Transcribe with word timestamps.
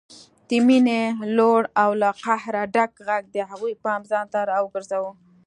د 0.47 0.49
مينې 0.67 1.01
لوړ 1.37 1.61
او 1.81 1.89
له 2.01 2.09
قهره 2.23 2.63
ډک 2.75 2.91
غږ 3.07 3.23
د 3.31 3.37
هغوی 3.49 3.73
پام 3.83 4.01
ځانته 4.11 4.39
راوګرځاوه 4.51 5.11